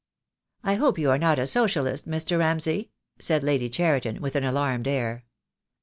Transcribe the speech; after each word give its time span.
"I 0.63 0.73
hope 0.77 0.97
you 0.97 1.11
are 1.11 1.19
not 1.19 1.37
a 1.37 1.45
Socialist, 1.45 2.07
Mr. 2.09 2.39
Ramsay?" 2.39 2.89
said 3.19 3.43
Lady 3.43 3.69
Cheriton, 3.69 4.19
with 4.19 4.35
an 4.35 4.43
alarmed 4.43 4.87
air. 4.87 5.25